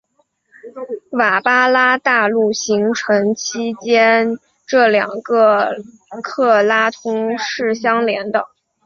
[1.11, 4.35] 瓦巴拉大陆形成期间
[4.65, 5.77] 这两个
[6.23, 8.47] 克拉通是相连的。